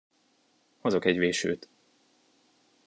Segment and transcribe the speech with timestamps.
[0.81, 1.69] Hozok egy vésőt.